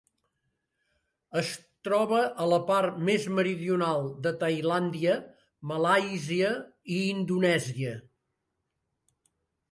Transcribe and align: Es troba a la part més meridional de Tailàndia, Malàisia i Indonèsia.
Es 1.39 1.49
troba 1.87 2.21
a 2.45 2.45
la 2.53 2.57
part 2.69 2.95
més 3.09 3.27
meridional 3.39 4.07
de 4.27 4.31
Tailàndia, 4.43 5.17
Malàisia 5.73 6.49
i 6.97 6.97
Indonèsia. 7.11 7.93